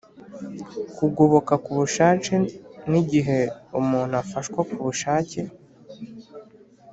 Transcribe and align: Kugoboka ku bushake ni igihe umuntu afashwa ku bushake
Kugoboka 0.97 1.53
ku 1.63 1.71
bushake 1.79 2.33
ni 2.89 2.97
igihe 3.01 3.39
umuntu 3.79 4.13
afashwa 4.23 4.59
ku 4.69 4.75
bushake 4.87 5.39